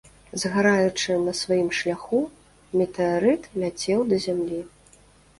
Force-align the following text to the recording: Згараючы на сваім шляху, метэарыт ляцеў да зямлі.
Згараючы 0.43 1.17
на 1.25 1.33
сваім 1.39 1.67
шляху, 1.79 2.21
метэарыт 2.81 3.43
ляцеў 3.65 3.99
да 4.15 4.19
зямлі. 4.25 4.63